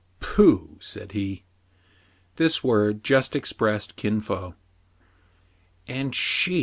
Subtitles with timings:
[0.19, 1.43] "Pooh!" said he.
[2.37, 4.55] This word just expressed Kin Fo."
[5.87, 6.59] And she